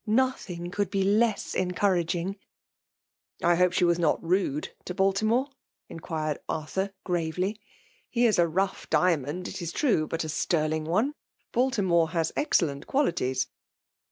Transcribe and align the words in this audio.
Nothing 0.07 0.71
could 0.71 0.89
be 0.89 1.03
less 1.03 1.53
encouraging."" 1.53 2.37
I 3.43 3.53
hope 3.53 3.71
she 3.71 3.83
was 3.83 3.99
not 3.99 4.17
rude 4.23 4.69
to 4.85 4.95
Baltimore?" 4.95 5.49
iBqmred 5.91 6.37
Arthur, 6.49 6.91
gravely. 7.03 7.59
"He 8.09 8.25
is 8.25 8.39
a 8.39 8.47
rough 8.47 8.89
3f^ 8.89 8.89
FJEMAltE 8.89 9.13
OOM 9.13 9.21
INATI^W. 9.25 9.43
di|UXK>nd, 9.43 9.47
it 9.49 9.61
is 9.61 9.71
true» 9.71 10.07
but 10.07 10.23
a 10.23 10.29
sterling 10.29 10.85
one* 10.85 11.13
Baki 11.53 11.85
morc 11.85 12.09
has 12.13 12.31
excellent 12.35 12.87
qualities.'' 12.87 13.45